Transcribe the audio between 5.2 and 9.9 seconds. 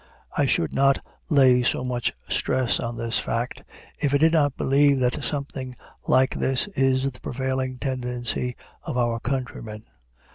something like this is the prevailing tendency of my countrymen.